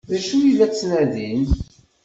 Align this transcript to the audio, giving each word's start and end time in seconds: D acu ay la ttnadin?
D 0.09 0.11
acu 0.17 0.35
ay 0.39 0.51
la 0.57 0.67
ttnadin? 0.69 1.43